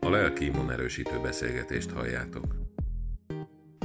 [0.00, 2.44] A lelki immunerősítő beszélgetést halljátok.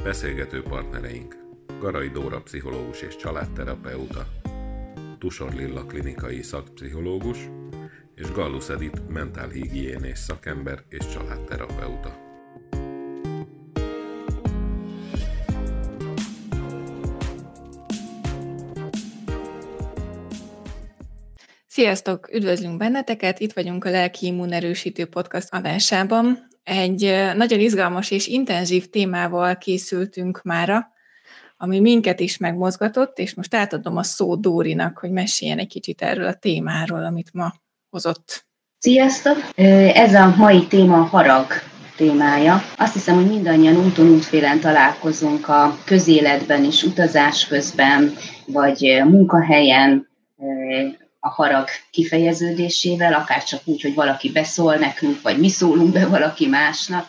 [0.04, 1.36] Beszélgető partnereink
[1.80, 4.28] Garai Dóra pszichológus és családterapeuta,
[5.20, 7.50] Tusor Lilla klinikai szakpszichológus
[8.16, 12.25] és Gallus Edith mentálhigiénés szakember és családterapeuta.
[21.76, 22.30] Sziasztok!
[22.34, 23.40] Üdvözlünk benneteket!
[23.40, 26.48] Itt vagyunk a Lelki Immunerősítő Podcast adásában.
[26.64, 30.88] Egy nagyon izgalmas és intenzív témával készültünk mára,
[31.58, 36.26] ami minket is megmozgatott, és most átadom a szó Dórinak, hogy meséljen egy kicsit erről
[36.26, 37.54] a témáról, amit ma
[37.90, 38.46] hozott.
[38.80, 39.38] Sziasztok!
[39.94, 41.46] Ez a mai téma a harag
[41.96, 42.62] témája.
[42.78, 48.14] Azt hiszem, hogy mindannyian úton útfélen találkozunk a közéletben is, utazás közben,
[48.46, 50.08] vagy munkahelyen,
[51.26, 56.48] a harag kifejeződésével, akár csak úgy, hogy valaki beszól nekünk, vagy mi szólunk be valaki
[56.48, 57.08] másnak.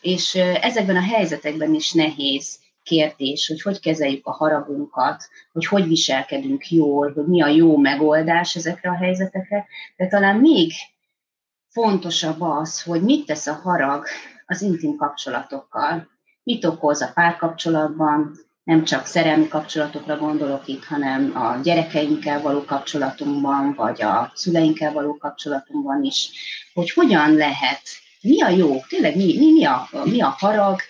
[0.00, 6.70] És ezekben a helyzetekben is nehéz kérdés, hogy hogy kezeljük a haragunkat, hogy hogy viselkedünk
[6.70, 9.66] jól, hogy mi a jó megoldás ezekre a helyzetekre,
[9.96, 10.72] de talán még
[11.68, 14.06] fontosabb az, hogy mit tesz a harag
[14.46, 16.08] az intim kapcsolatokkal,
[16.42, 23.74] mit okoz a párkapcsolatban, nem csak szerelmi kapcsolatokra gondolok itt, hanem a gyerekeinkkel való kapcsolatunkban,
[23.74, 26.30] vagy a szüleinkkel való kapcsolatunkban is,
[26.74, 27.80] hogy hogyan lehet,
[28.20, 30.80] mi a jó, tényleg mi, mi, mi, a, mi a harag,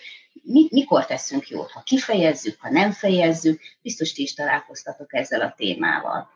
[0.43, 5.53] mi, mikor teszünk jót, ha kifejezzük, ha nem fejezzük, biztos ti is találkoztatok ezzel a
[5.57, 6.29] témával.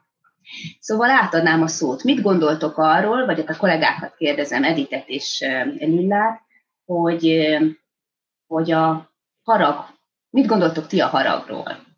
[0.80, 2.03] Szóval átadnám a szót.
[2.03, 5.39] Mit gondoltok arról, vagy a kollégákat kérdezem, Editet és
[5.80, 6.42] Lillát,
[6.86, 7.47] hogy,
[8.47, 9.12] hogy a
[9.44, 9.91] harag
[10.32, 11.90] Mit gondoltok ti a haragról?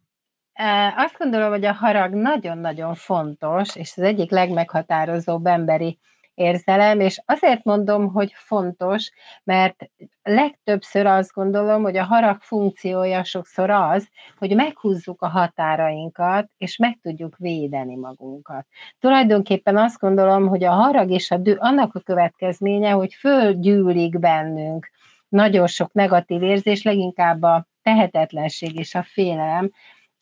[0.96, 6.00] Azt gondolom, hogy a harag nagyon-nagyon fontos, és az egyik legmeghatározóbb emberi
[6.34, 9.12] érzelem, és azért mondom, hogy fontos,
[9.44, 9.90] mert
[10.24, 17.00] legtöbbször azt gondolom, hogy a harag funkciója sokszor az, hogy meghúzzuk a határainkat, és meg
[17.02, 18.66] tudjuk védeni magunkat.
[19.00, 24.90] Tulajdonképpen azt gondolom, hogy a harag és a dű, annak a következménye, hogy fölgyűlik bennünk
[25.28, 29.72] nagyon sok negatív érzés, leginkább a tehetetlenség és a félelem,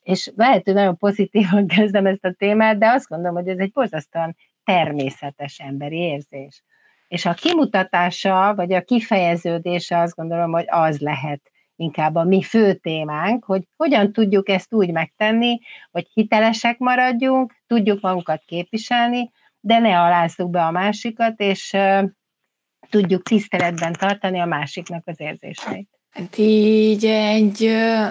[0.02, 3.72] és lehet, hogy nagyon pozitívan kezdem ezt a témát, de azt gondolom, hogy ez egy
[3.72, 6.64] borzasztóan természetes emberi érzés.
[7.08, 12.74] És a kimutatása, vagy a kifejeződése azt gondolom, hogy az lehet inkább a mi fő
[12.74, 19.30] témánk, hogy hogyan tudjuk ezt úgy megtenni, hogy hitelesek maradjunk, tudjuk magunkat képviselni,
[19.60, 21.76] de ne alázzuk be a másikat, és
[22.90, 26.01] tudjuk tiszteletben tartani a másiknak az érzéseit.
[26.12, 27.70] Hát így egy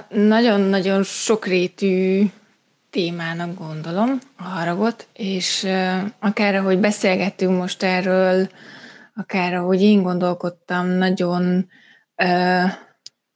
[0.09, 2.25] nagyon-nagyon sokrétű
[2.89, 5.67] témának gondolom a haragot, és
[6.19, 8.49] akár ahogy beszélgettünk most erről,
[9.15, 11.69] akár ahogy én gondolkodtam, nagyon
[12.23, 12.71] uh,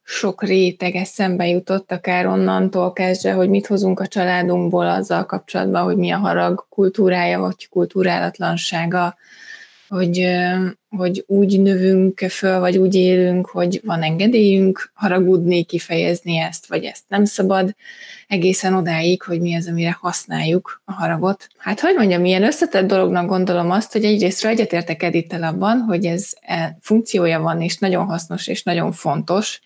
[0.02, 5.96] sok réteg eszembe jutott, akár onnantól kezdve, hogy mit hozunk a családunkból azzal kapcsolatban, hogy
[5.96, 9.16] mi a harag kultúrája, vagy kultúrálatlansága,
[9.88, 10.26] hogy,
[10.96, 17.04] hogy úgy növünk föl, vagy úgy élünk, hogy van engedélyünk haragudni, kifejezni ezt, vagy ezt
[17.08, 17.74] nem szabad,
[18.26, 21.48] egészen odáig, hogy mi az, amire használjuk a haragot.
[21.56, 26.32] Hát, hogy mondjam, milyen összetett dolognak gondolom azt, hogy egyrésztről egyetértek Edittel abban, hogy ez
[26.40, 29.60] e, funkciója van, és nagyon hasznos, és nagyon fontos,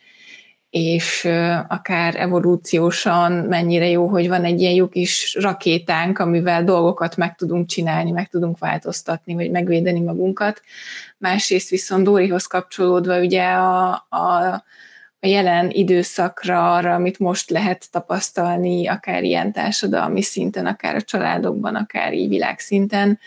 [0.70, 1.24] és
[1.68, 7.66] akár evolúciósan mennyire jó, hogy van egy ilyen jó kis rakétánk, amivel dolgokat meg tudunk
[7.66, 10.62] csinálni, meg tudunk változtatni, vagy megvédeni magunkat.
[11.18, 14.62] Másrészt viszont Dórihoz kapcsolódva ugye a, a,
[15.20, 21.74] a jelen időszakra, arra, amit most lehet tapasztalni, akár ilyen társadalmi szinten, akár a családokban,
[21.74, 23.18] akár így világszinten,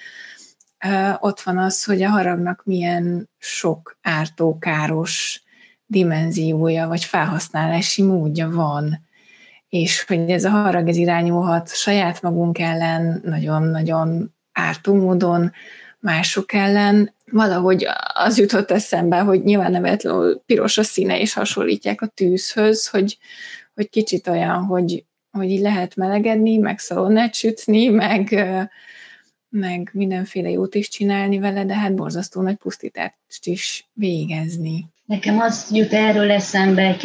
[1.19, 5.42] ott van az, hogy a haragnak milyen sok ártó, káros
[5.93, 9.07] dimenziója, vagy felhasználási módja van,
[9.69, 15.51] és hogy ez a harag ez irányulhat saját magunk ellen, nagyon-nagyon ártó módon,
[15.99, 17.13] mások ellen.
[17.31, 23.17] Valahogy az jutott eszembe, hogy nyilván nevetlenül piros a színe, és hasonlítják a tűzhöz, hogy,
[23.75, 28.45] hogy kicsit olyan, hogy, hogy így lehet melegedni, meg szalonnát sütni, meg,
[29.49, 34.92] meg mindenféle jót is csinálni vele, de hát borzasztó nagy pusztítást is végezni.
[35.05, 36.97] Nekem az jut erről eszembe,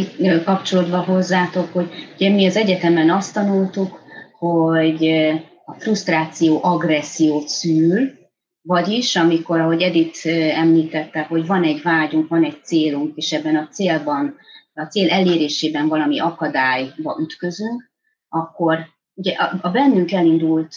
[0.45, 4.01] kapcsolódva hozzátok, hogy ugye mi az egyetemen azt tanultuk,
[4.39, 5.07] hogy
[5.65, 8.11] a frusztráció agressziót szül,
[8.63, 13.69] vagyis amikor, ahogy Edith említette, hogy van egy vágyunk, van egy célunk, és ebben a
[13.69, 14.37] célban,
[14.75, 17.91] a cél elérésében valami akadályba ütközünk,
[18.29, 18.79] akkor
[19.15, 20.75] ugye a, a bennünk elindult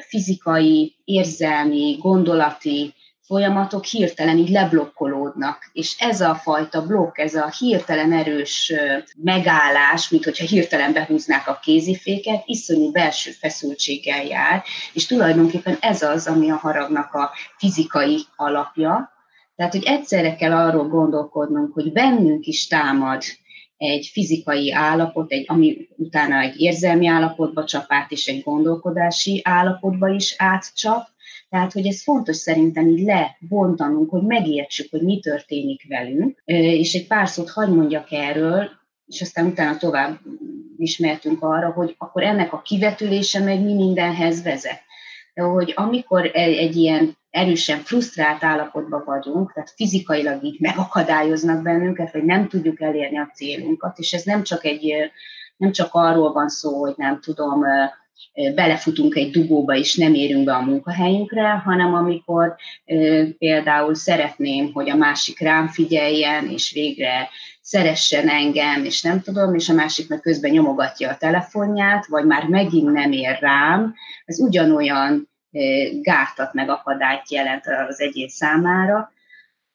[0.00, 2.94] fizikai, érzelmi, gondolati
[3.30, 5.70] folyamatok hirtelen így leblokkolódnak.
[5.72, 8.72] És ez a fajta blokk, ez a hirtelen erős
[9.16, 14.62] megállás, mint hogyha hirtelen behúznák a kéziféket, iszonyú belső feszültséggel jár,
[14.92, 19.12] és tulajdonképpen ez az, ami a haragnak a fizikai alapja.
[19.56, 23.22] Tehát, hogy egyszerre kell arról gondolkodnunk, hogy bennünk is támad
[23.76, 30.08] egy fizikai állapot, egy, ami utána egy érzelmi állapotba csap át, és egy gondolkodási állapotba
[30.08, 31.08] is átcsap,
[31.50, 37.06] tehát, hogy ez fontos szerintem így lebontanunk, hogy megértsük, hogy mi történik velünk, és egy
[37.06, 38.70] pár szót hagyd mondjak erről,
[39.06, 40.18] és aztán utána tovább
[40.76, 44.80] ismertünk arra, hogy akkor ennek a kivetülése meg mi mindenhez vezet.
[45.34, 52.12] De hogy amikor e, egy ilyen erősen frusztrált állapotban vagyunk, tehát fizikailag így megakadályoznak bennünket,
[52.12, 55.10] vagy nem tudjuk elérni a célunkat, és ez nem csak egy
[55.56, 57.64] nem csak arról van szó, hogy nem tudom,
[58.54, 62.56] belefutunk egy dugóba, és nem érünk be a munkahelyünkre, hanem amikor
[63.38, 67.28] például szeretném, hogy a másik rám figyeljen, és végre
[67.60, 72.44] szeressen engem, és nem tudom, és a másik meg közben nyomogatja a telefonját, vagy már
[72.44, 73.94] megint nem ér rám,
[74.24, 75.28] ez ugyanolyan
[76.02, 79.12] gátat meg akadályt jelent az egyén számára.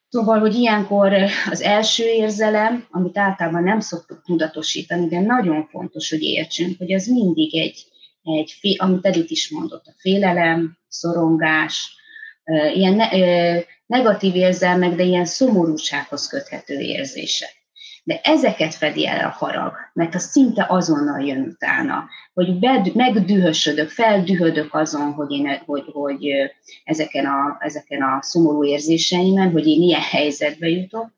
[0.09, 1.13] Szóval, hogy ilyenkor
[1.49, 7.07] az első érzelem, amit általában nem szoktuk tudatosítani, de nagyon fontos, hogy értsünk, hogy az
[7.07, 7.85] mindig egy,
[8.25, 11.95] egy, amit Edith is mondott, a félelem, szorongás,
[12.73, 13.07] ilyen ne,
[13.85, 17.63] negatív érzelmek, de ilyen szomorúsághoz köthető érzések.
[18.03, 23.89] De ezeket fedi el a harag, mert az szinte azonnal jön utána, hogy bed, megdühösödök,
[23.89, 26.27] feldühödök azon, hogy, én, hogy, hogy
[26.83, 31.14] ezeken, a, ezeken a szomorú érzéseimen, hogy én ilyen helyzetbe jutok,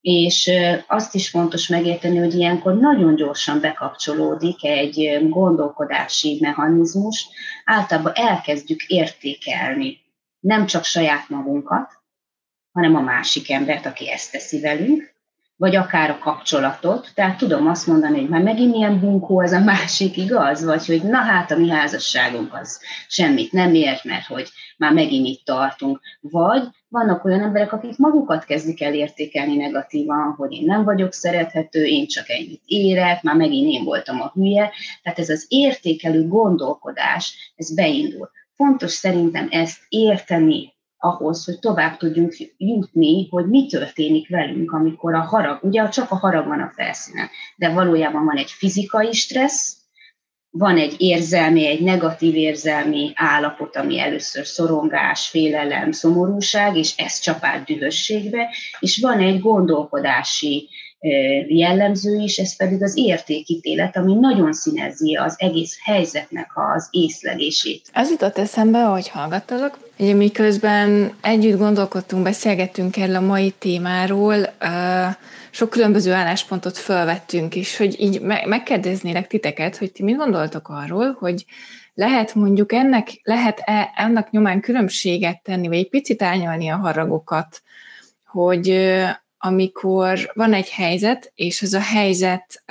[0.00, 0.50] és
[0.86, 7.28] azt is fontos megérteni, hogy ilyenkor nagyon gyorsan bekapcsolódik egy gondolkodási mechanizmus,
[7.64, 10.06] általában elkezdjük értékelni
[10.40, 11.92] nem csak saját magunkat,
[12.72, 15.16] hanem a másik embert, aki ezt teszi velünk,
[15.56, 17.10] vagy akár a kapcsolatot.
[17.14, 20.64] Tehát tudom azt mondani, hogy már megint milyen bunkó az a másik, igaz?
[20.64, 25.26] Vagy hogy na hát a mi házasságunk az semmit nem ért, mert hogy már megint
[25.26, 26.00] itt tartunk.
[26.20, 31.84] Vagy vannak olyan emberek, akik magukat kezdik el értékelni negatívan, hogy én nem vagyok szerethető,
[31.84, 34.70] én csak ennyit érek, már megint én voltam a hülye.
[35.02, 38.30] Tehát ez az értékelő gondolkodás, ez beindul.
[38.54, 45.20] Fontos szerintem ezt érteni, ahhoz, hogy tovább tudjunk jutni, hogy mi történik velünk, amikor a
[45.20, 49.77] harag, ugye csak a harag van a felszínen, de valójában van egy fizikai stressz,
[50.50, 57.64] van egy érzelmi, egy negatív érzelmi állapot, ami először szorongás, félelem, szomorúság, és ez csapát
[57.64, 58.48] dühösségbe,
[58.80, 60.68] és van egy gondolkodási
[61.48, 67.90] jellemző is, ez pedig az értékítélet, ami nagyon színezi az egész helyzetnek az észlelését.
[67.92, 74.36] Az jutott eszembe, hogy hallgattalak, Ugye miközben együtt gondolkodtunk, beszélgettünk erről a mai témáról,
[75.50, 81.44] sok különböző álláspontot felvettünk, és hogy így megkérdeznélek titeket, hogy ti mit gondoltok arról, hogy
[81.94, 87.62] lehet mondjuk ennek, lehet-e ennek nyomán különbséget tenni, vagy egy picit árnyalni a haragokat,
[88.26, 88.68] hogy
[89.38, 92.62] amikor van egy helyzet, és ez a helyzet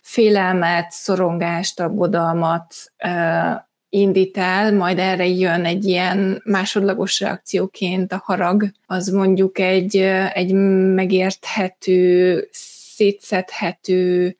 [0.00, 2.74] félelmet, szorongást, aggodalmat
[3.88, 9.96] indít el, majd erre jön egy ilyen másodlagos reakcióként a harag, az mondjuk egy,
[10.32, 10.52] egy
[10.94, 12.48] megérthető,
[13.00, 14.36] szétszedhető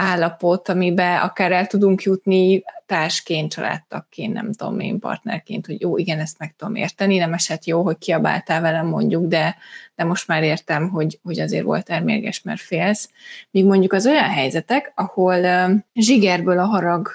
[0.00, 6.18] állapot, amiben akár el tudunk jutni társként, családtagként, nem tudom én, partnerként, hogy jó, igen,
[6.18, 9.56] ezt meg tudom érteni, nem esett jó, hogy kiabáltál velem mondjuk, de,
[9.94, 13.10] de most már értem, hogy, hogy azért volt mérges, mert félsz.
[13.50, 17.08] Míg mondjuk az olyan helyzetek, ahol uh, zsigerből a harag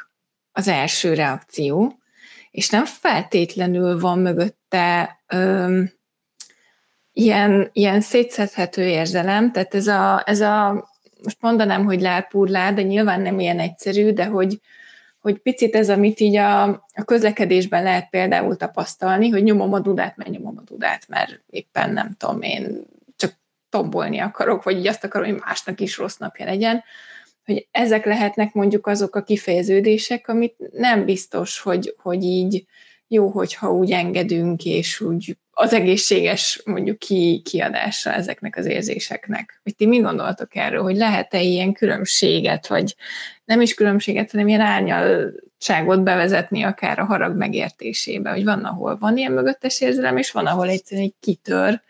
[0.51, 1.93] az első reakció,
[2.51, 5.91] és nem feltétlenül van mögötte öm,
[7.11, 10.89] ilyen, ilyen szétszedhető érzelem, tehát ez a, ez a
[11.23, 14.59] most mondanám, hogy lárpúrlár, de nyilván nem ilyen egyszerű, de hogy,
[15.19, 20.17] hogy picit ez, amit így a, a közlekedésben lehet például tapasztalni, hogy nyomom a dudát,
[20.17, 23.33] mert nyomom a dudát, mert éppen nem tudom én, csak
[23.69, 26.83] tombolni akarok, vagy így azt akarom, hogy másnak is rossz napja legyen,
[27.45, 32.65] hogy ezek lehetnek mondjuk azok a kifejeződések, amit nem biztos, hogy, hogy így
[33.07, 39.59] jó, hogyha úgy engedünk, és úgy az egészséges mondjuk ki, kiadása ezeknek az érzéseknek.
[39.63, 42.95] Hogy ti mi gondoltok erről, hogy lehet-e ilyen különbséget, vagy
[43.45, 49.17] nem is különbséget, hanem ilyen árnyaltságot bevezetni akár a harag megértésébe, hogy van, ahol van
[49.17, 51.81] ilyen mögöttes érzelem, és van, ahol egyszerűen egy kitör,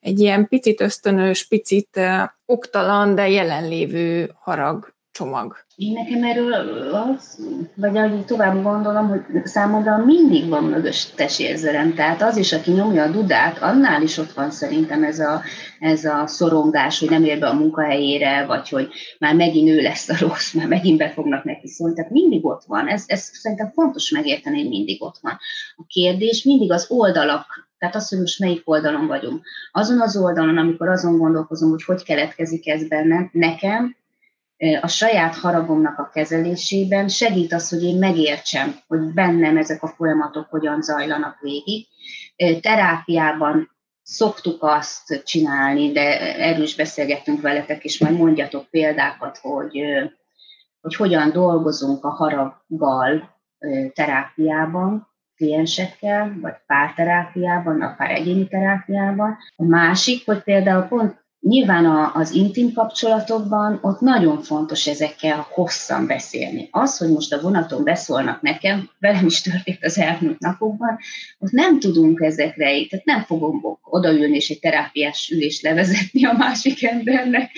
[0.00, 2.00] egy ilyen picit ösztönös, picit
[2.46, 5.56] oktalan, de jelenlévő harag csomag.
[5.76, 6.52] Én nekem erről
[6.94, 7.38] az,
[7.74, 11.94] vagy ahogy tovább gondolom, hogy számomra mindig van mögöttes érzelem.
[11.94, 15.42] Tehát az is, aki nyomja a dudát, annál is ott van szerintem ez a,
[15.78, 18.88] ez a szorongás, hogy nem ér be a munkahelyére, vagy hogy
[19.18, 21.94] már megint ő lesz a rossz, már megint be fognak neki szólni.
[21.94, 22.88] Tehát mindig ott van.
[22.88, 25.38] Ez, ez szerintem fontos megérteni, hogy mindig ott van.
[25.76, 29.44] A kérdés mindig az oldalak tehát az, hogy most melyik oldalon vagyunk.
[29.72, 33.96] Azon az oldalon, amikor azon gondolkozom, hogy hogy keletkezik ez bennem, nekem
[34.80, 40.46] a saját haragomnak a kezelésében segít az, hogy én megértsem, hogy bennem ezek a folyamatok
[40.50, 41.86] hogyan zajlanak végig.
[42.60, 43.70] Terápiában
[44.02, 49.82] szoktuk azt csinálni, de erről is beszélgettünk veletek, és majd mondjatok példákat, hogy,
[50.80, 53.36] hogy hogyan dolgozunk a haraggal
[53.92, 59.38] terápiában, kliensekkel, vagy párterápiában, akár egyéni terápiában.
[59.56, 66.68] A másik, hogy például pont Nyilván az intim kapcsolatokban ott nagyon fontos ezekkel hosszan beszélni.
[66.70, 70.98] Az, hogy most a vonaton beszólnak nekem, velem is történt az elmúlt napokban,
[71.38, 76.84] ott nem tudunk ezekre, tehát nem fogom odaülni és egy terápiás ülést levezetni a másik
[76.84, 77.50] embernek,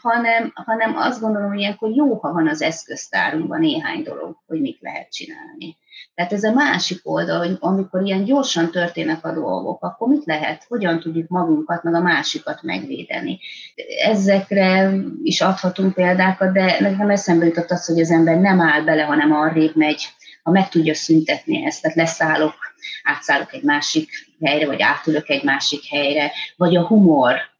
[0.00, 4.78] hanem, hanem azt gondolom, hogy ilyenkor jó, ha van az eszköztárunkban néhány dolog, hogy mit
[4.80, 5.76] lehet csinálni.
[6.14, 10.64] Tehát ez a másik oldal, hogy amikor ilyen gyorsan történnek a dolgok, akkor mit lehet,
[10.68, 13.40] hogyan tudjuk magunkat, meg a másikat megvédeni.
[14.04, 19.02] Ezekre is adhatunk példákat, de nekem eszembe jutott az, hogy az ember nem áll bele,
[19.02, 20.08] hanem arrébb megy,
[20.42, 22.54] ha meg tudja szüntetni ezt, tehát leszállok,
[23.02, 24.10] átszállok egy másik
[24.40, 27.51] helyre, vagy átülök egy másik helyre, vagy a humor,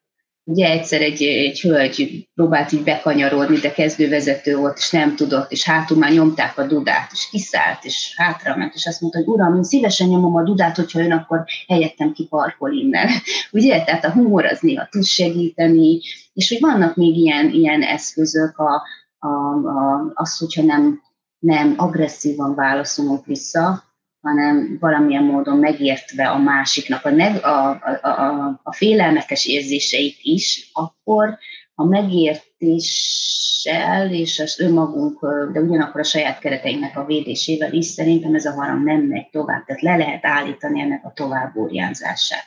[0.44, 5.64] Ugye egyszer egy, egy hölgy próbált így bekanyarodni, de kezdővezető volt, és nem tudott, és
[5.64, 9.54] hátul már nyomták a dudát, és kiszállt, és hátra ment, és azt mondta, hogy uram,
[9.56, 13.08] én szívesen nyomom a dudát, hogyha ön akkor helyettem kiparkol innen.
[13.52, 13.84] Ugye?
[13.84, 16.00] Tehát a humor az néha tud segíteni,
[16.32, 18.82] és hogy vannak még ilyen, ilyen eszközök, a,
[19.18, 21.00] a, a, az, hogyha nem,
[21.38, 23.91] nem agresszívan válaszolunk vissza,
[24.22, 27.04] hanem valamilyen módon megértve a másiknak.
[27.04, 31.38] A, neg- a, a, a, a félelmetes érzéseit is, akkor
[31.74, 35.20] a megértéssel és az önmagunk,
[35.52, 39.64] de ugyanakkor a saját kereteinknek a védésével is szerintem ez a harang nem megy tovább,
[39.64, 42.44] tehát le lehet állítani ennek a továbbúrjánzását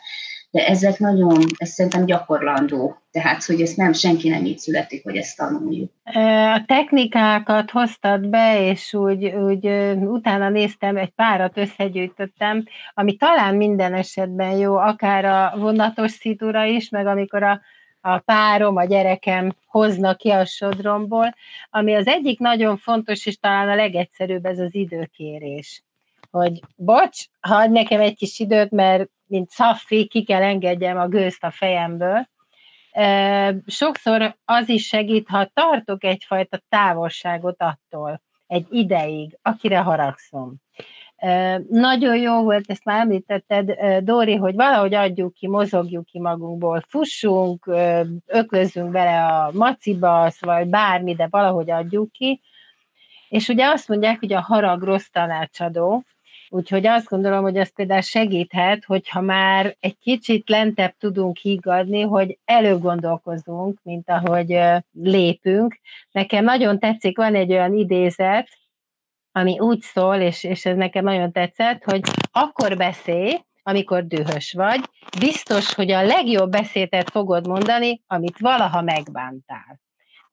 [0.56, 5.16] de ezek nagyon, ez szerintem gyakorlandó, tehát hogy ezt nem, senki nem így születik, hogy
[5.16, 5.92] ezt tanuljuk.
[6.04, 9.68] A technikákat hoztad be, és úgy, úgy
[10.02, 16.90] utána néztem, egy párat összegyűjtöttem, ami talán minden esetben jó, akár a vonatos szitúra is,
[16.90, 17.62] meg amikor a,
[18.02, 21.36] a párom, a gyerekem hoznak ki a sodromból,
[21.70, 25.84] ami az egyik nagyon fontos, és talán a legegyszerűbb ez az időkérés.
[26.32, 31.44] Hogy bocs, hadd nekem egy kis időt, mert mint szaffi, ki kell engedjem a gőzt
[31.44, 32.28] a fejemből.
[33.66, 40.56] Sokszor az is segít, ha tartok egyfajta távolságot attól, egy ideig, akire haragszom.
[41.70, 43.72] Nagyon jó volt, ezt már említetted,
[44.04, 47.70] Dóri, hogy valahogy adjuk ki, mozogjuk ki magunkból, fussunk,
[48.26, 52.42] öklözzünk bele a maciba, vagy bármi, de valahogy adjuk ki.
[53.30, 56.04] És ugye azt mondják, hogy a harag rossz tanácsadó,
[56.50, 62.38] Úgyhogy azt gondolom, hogy ez például segíthet, hogyha már egy kicsit lentebb tudunk higgadni, hogy
[62.46, 64.60] előgondolkozunk, mint ahogy
[64.92, 65.80] lépünk.
[66.12, 68.50] Nekem nagyon tetszik, van egy olyan idézet,
[69.32, 73.34] ami úgy szól, és, és ez nekem nagyon tetszett, hogy akkor beszélj,
[73.64, 74.80] amikor dühös vagy,
[75.20, 79.80] biztos, hogy a legjobb beszédet fogod mondani, amit valaha megbántál.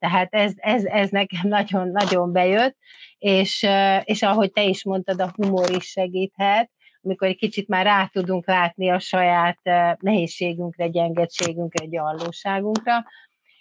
[0.03, 2.77] Tehát ez, ez, ez nekem nagyon-nagyon bejött,
[3.19, 3.67] és,
[4.05, 6.71] és ahogy te is mondtad, a humor is segíthet,
[7.03, 9.59] amikor egy kicsit már rá tudunk látni a saját
[10.01, 13.05] nehézségünkre, gyengeségünkre, gyarlóságunkra,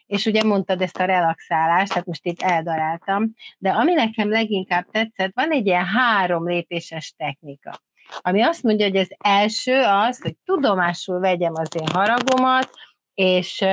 [0.05, 5.31] és ugye mondtad ezt a relaxálást, tehát most itt eldaráltam, de ami nekem leginkább tetszett,
[5.33, 7.81] van egy ilyen három lépéses technika,
[8.19, 12.69] ami azt mondja, hogy az első az, hogy tudomásul vegyem az én haragomat,
[13.13, 13.63] és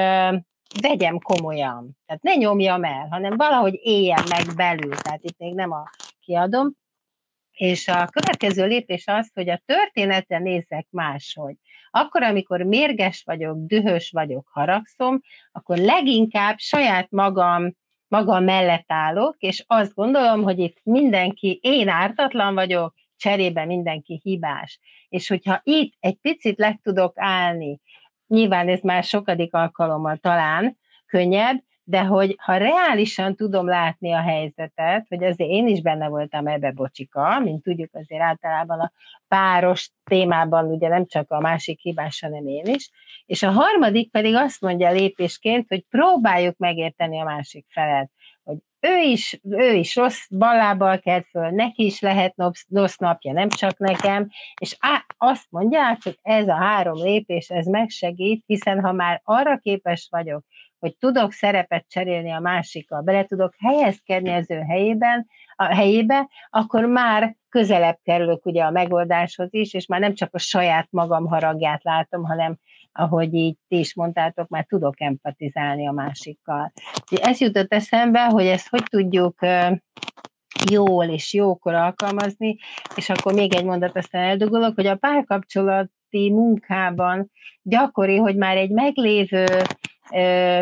[0.80, 1.96] vegyem komolyan.
[2.06, 4.96] Tehát ne nyomjam el, hanem valahogy éljen meg belül.
[4.96, 6.72] Tehát itt még nem a kiadom.
[7.52, 11.56] És a következő lépés az, hogy a történetre nézzek máshogy.
[11.90, 15.20] Akkor, amikor mérges vagyok, dühös vagyok, haragszom,
[15.52, 17.72] akkor leginkább saját magam,
[18.08, 24.80] magam mellett állok, és azt gondolom, hogy itt mindenki, én ártatlan vagyok, cserébe mindenki hibás.
[25.08, 27.80] És hogyha itt egy picit le tudok állni,
[28.28, 35.06] nyilván ez már sokadik alkalommal talán könnyebb, de hogy ha reálisan tudom látni a helyzetet,
[35.08, 38.92] hogy azért én is benne voltam ebbe bocsika, mint tudjuk azért általában a
[39.28, 42.90] páros témában ugye nem csak a másik hibás, hanem én is,
[43.26, 48.10] és a harmadik pedig azt mondja lépésként, hogy próbáljuk megérteni a másik felet,
[48.80, 52.34] ő is, ő is rossz ballábbal kelt föl, neki is lehet
[52.68, 54.28] rossz napja, nem csak nekem,
[54.60, 59.56] és á, azt mondják, hogy ez a három lépés, ez megsegít, hiszen ha már arra
[59.56, 60.44] képes vagyok,
[60.78, 66.84] hogy tudok szerepet cserélni a másikkal, bele tudok helyezkedni az ő helyében, a helyébe, akkor
[66.84, 71.84] már közelebb kerülök ugye a megoldáshoz is, és már nem csak a saját magam haragját
[71.84, 72.58] látom, hanem
[72.92, 76.72] ahogy így ti is mondtátok, már tudok empatizálni a másikkal.
[77.10, 79.38] Ez jutott eszembe, hogy ezt hogy tudjuk
[80.70, 82.56] jól és jókor alkalmazni,
[82.96, 87.30] és akkor még egy mondat aztán eldugolok, hogy a párkapcsolati munkában
[87.62, 89.46] gyakori, hogy már egy meglévő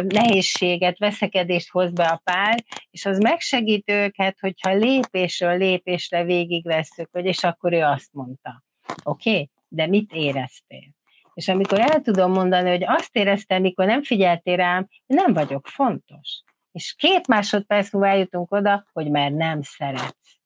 [0.02, 7.24] nehézséget, veszekedést hoz be a pár, és az megsegít őket, hogyha lépésről lépésre végigvesszük, hogy
[7.24, 8.64] és akkor ő azt mondta.
[9.04, 9.30] Oké?
[9.30, 9.50] Okay?
[9.68, 10.95] De mit éreztél?
[11.36, 16.42] És amikor el tudom mondani, hogy azt éreztem, mikor nem figyeltél rám, nem vagyok fontos.
[16.72, 20.38] És két másodperc múlva eljutunk oda, hogy már nem szeretsz.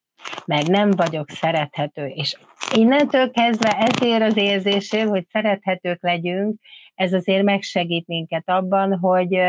[0.45, 2.05] Mert nem vagyok szerethető.
[2.05, 2.37] És
[2.75, 6.61] innentől kezdve ezért az érzésért, hogy szerethetők legyünk,
[6.95, 9.41] ez azért megsegít minket abban, hogy,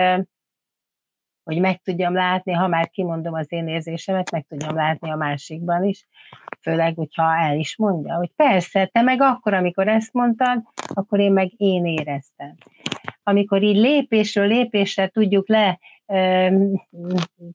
[1.44, 5.84] hogy meg tudjam látni, ha már kimondom az én érzésemet, meg tudjam látni a másikban
[5.84, 6.06] is,
[6.60, 11.32] főleg, hogyha el is mondja, hogy persze, te meg akkor, amikor ezt mondtad, akkor én
[11.32, 12.54] meg én éreztem.
[13.22, 15.78] Amikor így lépésről lépésre tudjuk le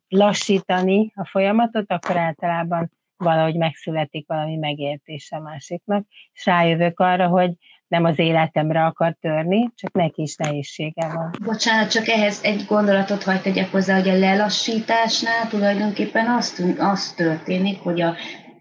[0.07, 7.51] lassítani a folyamatot, akkor általában valahogy megszületik valami megértése másiknak, és rájövök arra, hogy
[7.88, 11.31] nem az életemre akar törni, csak neki is nehézsége van.
[11.46, 17.79] Bocsánat, csak ehhez egy gondolatot hagyd tegyek hozzá, hogy a lelassításnál tulajdonképpen azt, azt történik,
[17.79, 18.15] hogy a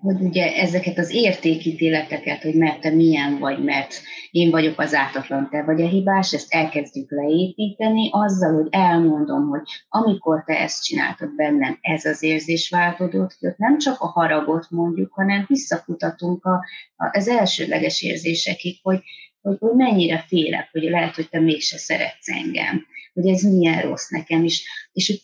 [0.06, 3.94] hogy ugye ezeket az értékítéleteket, hogy mert te milyen vagy, mert
[4.30, 9.62] én vagyok az ártatlan, te vagy a hibás, ezt elkezdjük leépíteni azzal, hogy elmondom, hogy
[9.88, 14.66] amikor te ezt csináltad bennem, ez az érzés változódott hogy ott nem csak a haragot
[14.70, 16.64] mondjuk, hanem visszafutatunk a,
[16.96, 19.00] a, az elsődleges érzésekig, hogy,
[19.40, 24.08] hogy, hogy mennyire félek, hogy lehet, hogy te mégse szeretsz engem, hogy ez milyen rossz
[24.08, 25.20] nekem is, és hogy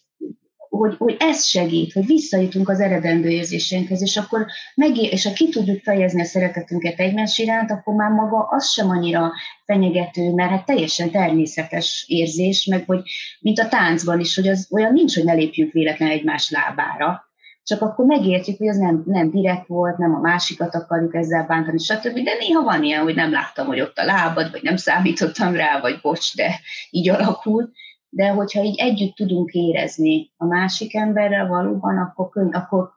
[0.79, 5.49] hogy, hogy ez segít, hogy visszajutunk az eredendő érzéseinkhez, és akkor meg, és ha ki
[5.49, 9.33] tudjuk fejezni a szeretetünket egymás iránt, akkor már maga az sem annyira
[9.65, 13.03] fenyegető, mert hát teljesen természetes érzés, meg hogy
[13.41, 17.31] mint a táncban is, hogy az olyan nincs, hogy ne lépjünk véletlenül egymás lábára,
[17.65, 21.79] csak akkor megértjük, hogy az nem, nem direkt volt, nem a másikat akarjuk ezzel bántani,
[21.79, 22.19] stb.
[22.19, 25.81] De néha van ilyen, hogy nem láttam, hogy ott a lábad, vagy nem számítottam rá,
[25.81, 27.71] vagy bocs, de így alakult
[28.15, 32.91] de hogyha így együtt tudunk érezni a másik emberrel valóban, akkor, könny- akkor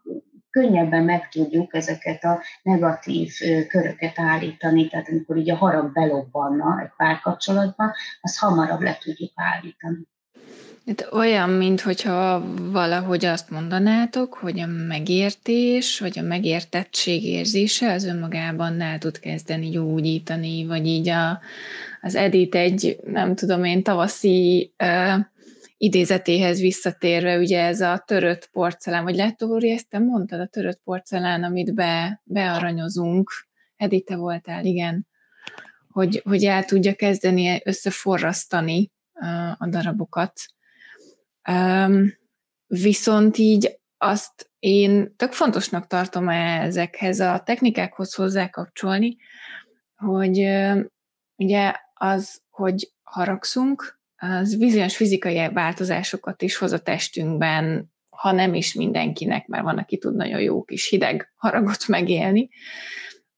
[0.49, 3.33] könnyebben meg tudjuk ezeket a negatív
[3.67, 10.07] köröket állítani, tehát amikor így a harag belobbanna egy párkapcsolatban, az hamarabb le tudjuk állítani.
[10.85, 18.81] Hát olyan, mintha valahogy azt mondanátok, hogy a megértés, vagy a megértettség érzése az önmagában
[18.81, 21.39] el tud kezdeni gyógyítani, vagy így a,
[22.01, 25.19] az Edith egy, nem tudom én, tavaszi uh,
[25.77, 31.43] idézetéhez visszatérve, ugye ez a törött porcelán, vagy lehet, ezt te mondtad, a törött porcelán,
[31.43, 33.31] amit be, bearanyozunk,
[33.75, 35.07] Edith, voltál, igen,
[35.89, 38.91] hogy, hogy el tudja kezdeni összeforrasztani
[39.57, 40.33] a darabokat.
[41.51, 42.13] Um,
[42.67, 49.17] viszont így azt én tök fontosnak tartom ezekhez a technikákhoz hozzá kapcsolni,
[49.95, 50.47] hogy
[51.35, 58.73] ugye az, hogy haragszunk, az bizonyos fizikai változásokat is hoz a testünkben, ha nem is
[58.73, 62.49] mindenkinek, mert van, aki tud nagyon jó kis hideg haragot megélni,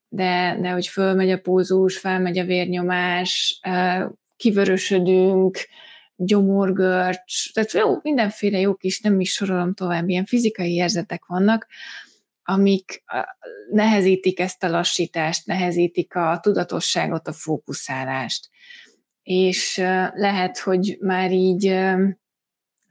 [0.08, 3.62] de, de hogy fölmegy a pulzus, felmegy a vérnyomás,
[4.36, 5.58] kivörösödünk,
[6.18, 11.68] gyomorgörcs, tehát jó, mindenféle jó kis, nem is sorolom tovább, ilyen fizikai érzetek vannak,
[12.44, 13.04] amik
[13.72, 18.50] nehezítik ezt a lassítást, nehezítik a tudatosságot, a fókuszálást.
[19.24, 19.78] És
[20.14, 21.76] lehet, hogy már így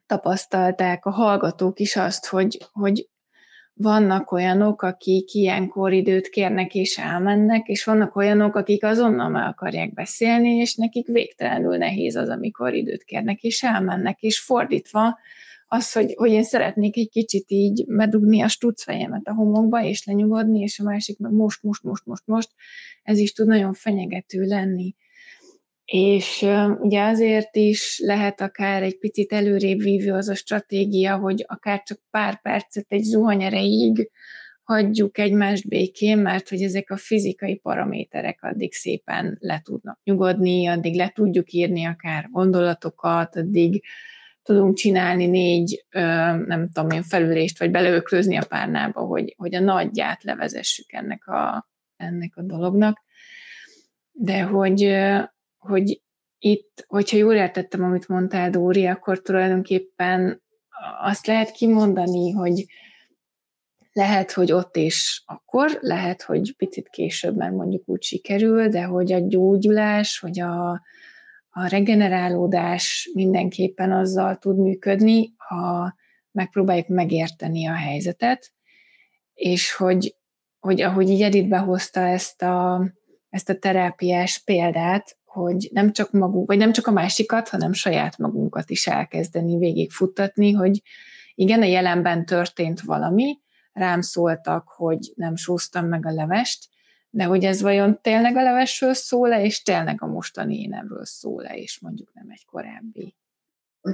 [0.07, 3.09] tapasztalták a hallgatók is azt, hogy, hogy
[3.79, 9.95] vannak olyanok, akik ilyenkor időt kérnek és elmennek, és vannak olyanok, akik azonnal meg akarják
[9.95, 15.19] beszélni, és nekik végtelenül nehéz az, amikor időt kérnek és elmennek, és fordítva
[15.69, 20.61] az, hogy, hogy én szeretnék egy kicsit így bedugni a stuccfejemet a homokba, és lenyugodni,
[20.61, 22.51] és a másik meg most, most, most, most, most,
[23.03, 24.95] ez is tud nagyon fenyegető lenni.
[25.87, 26.47] És
[26.79, 31.99] ugye azért is lehet akár egy picit előrébb vívő az a stratégia, hogy akár csak
[32.11, 34.11] pár percet egy zuhany erejéig
[34.63, 40.95] hagyjuk egymást békén, mert hogy ezek a fizikai paraméterek addig szépen le tudnak nyugodni, addig
[40.95, 43.83] le tudjuk írni akár gondolatokat, addig
[44.43, 45.85] tudunk csinálni négy,
[46.47, 51.69] nem tudom én, felülést, vagy beleöklözni a párnába, hogy, hogy a nagyját levezessük ennek a,
[51.97, 53.05] ennek a dolognak.
[54.13, 54.83] De hogy,
[55.67, 56.03] hogy
[56.39, 60.43] itt, hogyha jól értettem, amit mondtál, Dóri, akkor tulajdonképpen
[61.03, 62.65] azt lehet kimondani, hogy
[63.93, 69.13] lehet, hogy ott és akkor, lehet, hogy picit később, mert mondjuk úgy sikerül, de hogy
[69.13, 70.71] a gyógyulás, hogy a,
[71.49, 75.95] a regenerálódás mindenképpen azzal tud működni, ha
[76.31, 78.53] megpróbáljuk megérteni a helyzetet,
[79.35, 80.17] és hogy,
[80.59, 82.87] hogy ahogy így Edith behozta ezt a,
[83.29, 88.19] ezt a terápiás példát, hogy nem csak magunk, vagy nem csak a másikat, hanem saját
[88.19, 90.83] magunkat is elkezdeni végigfuttatni, hogy
[91.35, 93.39] igen, a jelenben történt valami,
[93.73, 96.69] rám szóltak, hogy nem sóztam meg a levest,
[97.11, 101.81] de hogy ez vajon tényleg a levesről szól-e, és tényleg a mostani énemről szól-e, és
[101.81, 103.15] mondjuk nem egy korábbi.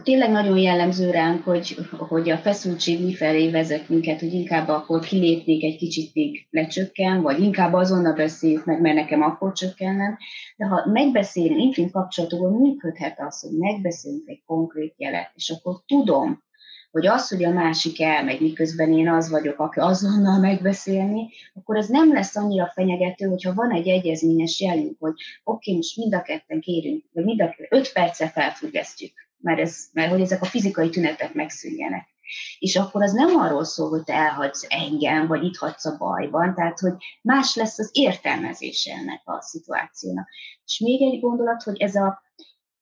[0.01, 5.65] Tényleg nagyon jellemző ránk, hogy, hogy a feszültség mifelé vezet minket, hogy inkább akkor kilépnék
[5.65, 10.19] egy kicsit még lecsökken, vagy inkább azonnal beszéljük meg, mert nekem akkor csökkenne.
[10.57, 16.43] De ha megbeszélünk, intim kapcsolatokban működhet az, hogy megbeszélünk egy konkrét jelet, és akkor tudom,
[16.91, 21.89] hogy az, hogy a másik elmegy, miközben én az vagyok, aki azonnal megbeszélni, akkor ez
[21.89, 26.23] nem lesz annyira fenyegető, hogyha van egy egyezményes jelünk, hogy oké, okay, most mind a
[26.23, 30.89] ketten kérünk, vagy mind a öt percre felfüggesztjük, mert, ez, mert hogy ezek a fizikai
[30.89, 32.11] tünetek megszűnjenek.
[32.59, 36.55] És akkor az nem arról szól, hogy te elhagysz engem, vagy itt hagysz a bajban,
[36.55, 40.29] tehát hogy más lesz az értelmezése ennek a szituációnak.
[40.65, 42.23] És még egy gondolat, hogy ez a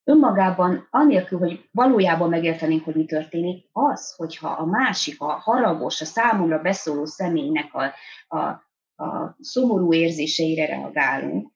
[0.05, 6.05] önmagában, anélkül, hogy valójában megértenénk, hogy mi történik, az, hogyha a másik, a haragos, a
[6.05, 7.93] számomra beszóló személynek a,
[8.37, 8.39] a,
[9.05, 11.53] a szomorú érzéseire reagálunk,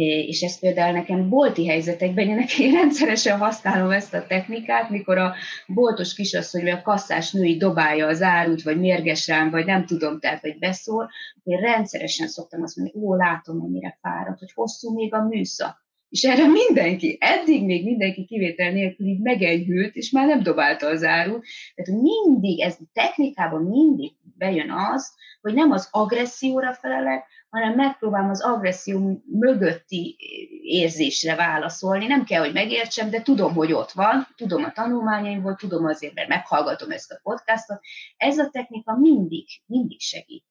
[0.00, 5.34] és ez például nekem bolti helyzetekben, én én rendszeresen használom ezt a technikát, mikor a
[5.66, 10.20] boltos kisasszony vagy a kasszás női dobálja az árut, vagy mérges rám, vagy nem tudom,
[10.20, 11.10] tehát, vagy beszól,
[11.44, 16.24] én rendszeresen szoktam azt mondani, ó, látom, mennyire fáradt, hogy hosszú még a műszak és
[16.24, 21.38] erre mindenki, eddig még mindenki kivétel nélkül így megenyhült, és már nem dobálta az áru.
[21.74, 28.42] Tehát mindig, ez technikában mindig bejön az, hogy nem az agresszióra felelek, hanem megpróbálom az
[28.42, 30.16] agresszió mögötti
[30.62, 32.06] érzésre válaszolni.
[32.06, 36.28] Nem kell, hogy megértsem, de tudom, hogy ott van, tudom a tanulmányaimból, tudom azért, mert
[36.28, 37.80] meghallgatom ezt a podcastot.
[38.16, 40.44] Ez a technika mindig, mindig segít.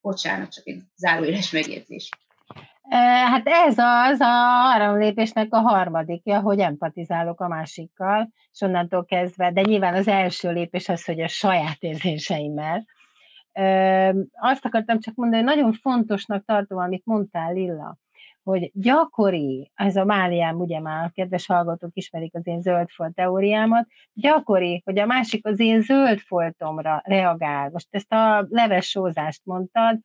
[0.00, 2.08] Bocsánat, csak egy záróéles megjegyzés.
[3.30, 9.60] Hát ez az a lépésnek a harmadikja, hogy empatizálok a másikkal, és onnantól kezdve, de
[9.60, 12.84] nyilván az első lépés az, hogy a saját érzéseimmel.
[14.32, 17.96] Azt akartam csak mondani, hogy nagyon fontosnak tartom, amit mondtál, Lilla,
[18.42, 23.86] hogy gyakori, ez a máliám, ugye már a kedves hallgatók ismerik az én zöldfolt teóriámat,
[24.12, 27.70] gyakori, hogy a másik az én zöldfoltomra reagál.
[27.70, 29.98] Most ezt a leves sózást mondtad,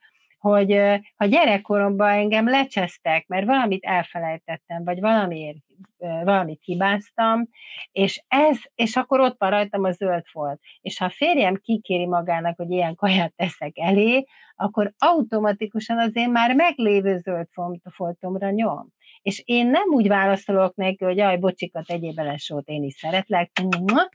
[0.44, 5.58] hogy ha gyerekkoromban engem lecsesztek, mert valamit elfelejtettem, vagy valamiért,
[5.98, 7.48] valamit hibáztam,
[7.92, 10.60] és ez, és akkor ott van rajtam a zöld folt.
[10.82, 14.24] És ha a férjem kikéri magának, hogy ilyen kaját teszek elé,
[14.56, 17.48] akkor automatikusan az én már meglévő zöld
[17.90, 18.88] foltomra nyom.
[19.22, 23.52] És én nem úgy válaszolok neki, hogy jaj, bocsikat, tegyél bele sót, én is szeretlek,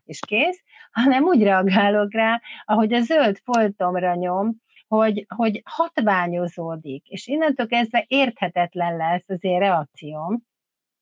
[0.05, 4.57] és kész, hanem úgy reagálok rá, ahogy a zöld foltomra nyom,
[4.88, 10.42] hogy, hogy hatványozódik, és innentől kezdve érthetetlen lesz az én reakcióm,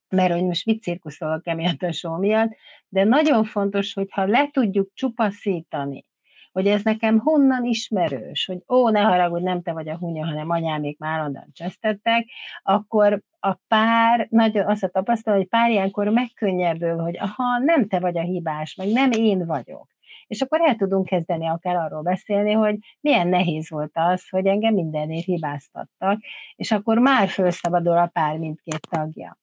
[0.08, 2.50] mert hogy most mit cirkuszolok emiatt a show miatt,
[2.88, 6.04] de nagyon fontos, hogyha le tudjuk csupaszítani,
[6.52, 10.50] hogy ez nekem honnan ismerős, hogy ó, ne haragudj, nem te vagy a hunya, hanem
[10.50, 12.26] anyámék már onnan csesztettek,
[12.62, 18.00] akkor a pár, nagyon azt a tapasztalat, hogy pár ilyenkor megkönnyebbül, hogy aha, nem te
[18.00, 19.95] vagy a hibás, meg nem én vagyok
[20.26, 24.74] és akkor el tudunk kezdeni akár arról beszélni, hogy milyen nehéz volt az, hogy engem
[24.74, 26.20] mindenért hibáztattak,
[26.56, 29.38] és akkor már felszabadul a pár mindkét tagja.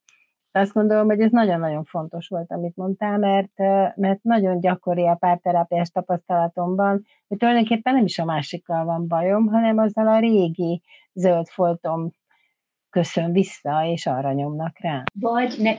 [0.56, 3.58] Azt gondolom, hogy ez nagyon-nagyon fontos volt, amit mondtál, mert,
[3.96, 9.78] mert nagyon gyakori a párterápiás tapasztalatomban, hogy tulajdonképpen nem is a másikkal van bajom, hanem
[9.78, 10.82] azzal a régi
[11.13, 12.12] zöld foltom
[12.93, 15.03] köszön vissza, és arra nyomnak rá.
[15.19, 15.73] Vagy ne,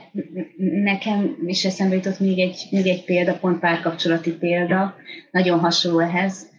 [0.83, 4.95] nekem is eszembe jutott még egy, még egy példa, pont párkapcsolati példa,
[5.31, 6.53] nagyon hasonló ehhez,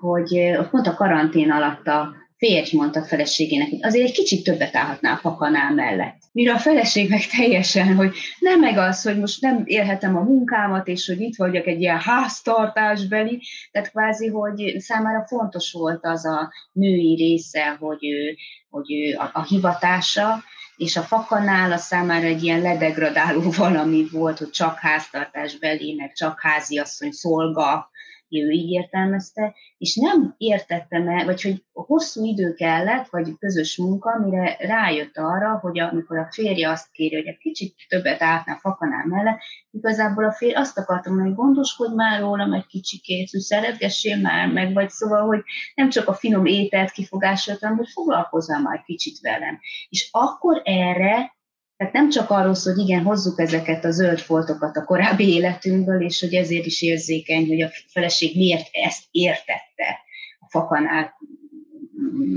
[0.00, 4.76] hogy pont a karantén alatt a férj mondta a feleségének, hogy azért egy kicsit többet
[4.76, 6.18] állhatná a fakanál mellett.
[6.36, 10.88] Mire a feleség meg teljesen, hogy nem meg az, hogy most nem élhetem a munkámat,
[10.88, 16.52] és hogy itt vagyok egy ilyen háztartásbeli, tehát kvázi, hogy számára fontos volt az a
[16.72, 18.36] női része, hogy ő,
[18.70, 20.42] hogy ő a, a hivatása,
[20.76, 26.12] és a fakanál a számára egy ilyen ledegradáló valami volt, hogy csak háztartás belé, meg
[26.12, 27.90] csak háziasszony szolga,
[28.28, 34.18] ő így értelmezte, és nem értettem el, vagy hogy hosszú idő kellett, vagy közös munka,
[34.18, 38.58] mire rájött arra, hogy amikor a férje azt kéri, hogy egy kicsit többet átná a
[38.58, 39.38] fakanál mellett,
[39.70, 44.72] igazából a férj azt akartam hogy gondoskodj már rólam egy kicsikét, hogy szeretgessél már meg,
[44.72, 45.42] vagy szóval, hogy
[45.74, 49.58] nem csak a finom ételt kifogásolt, hanem hogy foglalkozzál már kicsit velem.
[49.88, 51.35] És akkor erre
[51.76, 56.02] tehát nem csak arról szól, hogy igen, hozzuk ezeket a zöld foltokat a korábbi életünkből,
[56.02, 60.00] és hogy ezért is érzékeny, hogy a feleség miért ezt értette
[60.38, 61.14] a fakanál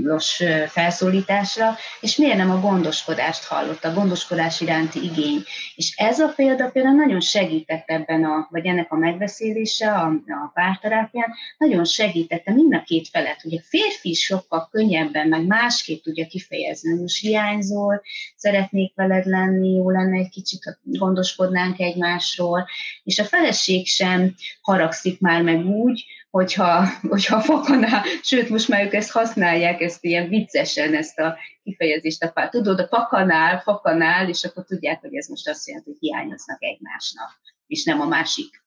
[0.02, 5.42] los felszólításra, és miért nem a gondoskodást hallott, a gondoskodás iránti igény.
[5.74, 10.50] És ez a példa például nagyon segített ebben, a, vagy ennek a megbeszélése a, a
[10.54, 13.44] párterápián, nagyon segítette mind a két felet.
[13.44, 18.02] Ugye a férfi is sokkal könnyebben, meg másképp tudja kifejezni, hogy most hiányzol,
[18.36, 22.68] szeretnék veled lenni, jó lenne egy kicsit, ha gondoskodnánk egymásról,
[23.04, 28.94] és a feleség sem haragszik már meg úgy, hogyha, hogyha fakanál, sőt, most már ők
[28.94, 34.64] ezt használják, ezt ilyen viccesen, ezt a kifejezést, a, tudod, a fakanál, fakanál, és akkor
[34.64, 38.62] tudják, hogy ez most azt jelenti, hogy hiányoznak egymásnak, és nem a másik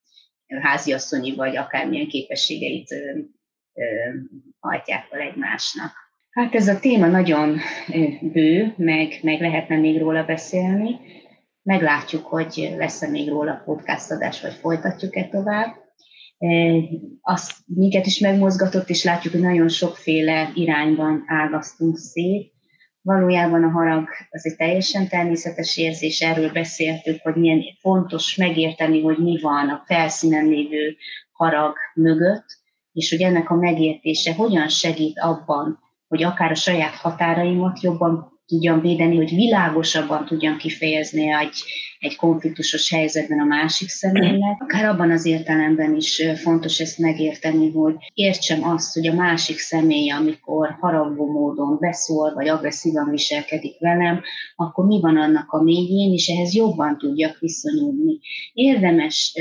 [0.61, 3.19] háziasszonyi vagy akármilyen képességeit ö,
[3.73, 3.83] ö,
[4.59, 5.91] hajtják fel egymásnak.
[6.31, 7.59] Hát ez a téma nagyon
[8.21, 10.99] bő, meg, meg lehetne még róla beszélni.
[11.61, 15.82] Meglátjuk, hogy lesz-e még róla podcast adás, vagy folytatjuk-e tovább
[17.21, 22.51] azt minket is megmozgatott, és látjuk, hogy nagyon sokféle irányban ágasztunk szét.
[23.01, 29.17] Valójában a harag az egy teljesen természetes érzés, erről beszéltük, hogy milyen fontos megérteni, hogy
[29.17, 30.95] mi van a felszínen lévő
[31.31, 32.45] harag mögött,
[32.93, 38.81] és hogy ennek a megértése hogyan segít abban, hogy akár a saját határaimat jobban tudjam
[38.81, 41.63] védeni, hogy világosabban tudjam kifejezni egy,
[41.99, 44.61] egy konfliktusos helyzetben a másik személynek.
[44.61, 50.09] Akár abban az értelemben is fontos ezt megérteni, hogy értsem azt, hogy a másik személy,
[50.09, 54.21] amikor haragvó módon beszól, vagy agresszívan viselkedik velem,
[54.55, 58.19] akkor mi van annak a mélyén, és ehhez jobban tudjak viszonyulni.
[58.53, 59.33] Érdemes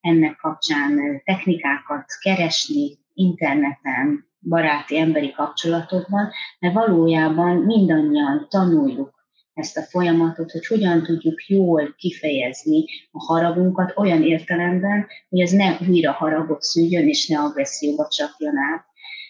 [0.00, 9.18] ennek kapcsán technikákat keresni interneten, baráti emberi kapcsolatokban, mert valójában mindannyian tanuljuk
[9.54, 15.76] ezt a folyamatot, hogy hogyan tudjuk jól kifejezni a haragunkat olyan értelemben, hogy ez ne
[15.88, 18.84] újra haragot szüljön, és ne agresszióba csapjon át.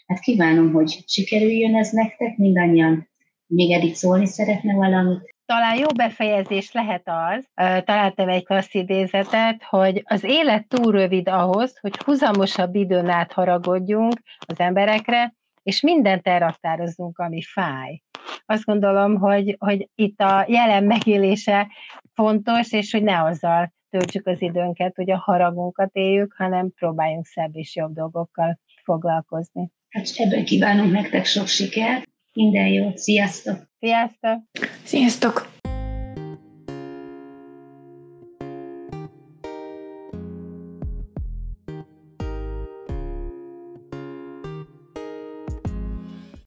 [0.07, 3.09] Hát kívánom, hogy sikerüljön ez nektek, mindannyian
[3.46, 5.30] még eddig szólni szeretne valamit?
[5.51, 7.49] Talán jó befejezés lehet az,
[7.85, 14.13] találtam egy klassz idézetet, hogy az élet túl rövid ahhoz, hogy huzamosabb időn át haragudjunk
[14.47, 18.03] az emberekre, és mindent elraktározzunk, ami fáj.
[18.47, 21.69] Azt gondolom, hogy, hogy itt a jelen megélése
[22.15, 27.57] fontos, és hogy ne azzal töltsük az időnket, hogy a haragunkat éljük, hanem próbáljunk szebb
[27.57, 29.71] és jobb dolgokkal foglalkozni.
[29.89, 32.09] Hát ebben kívánunk nektek sok sikert,
[32.40, 33.68] minden jót, sziasztok!
[33.81, 34.38] Sziasztok!
[34.85, 35.48] Sziasztok!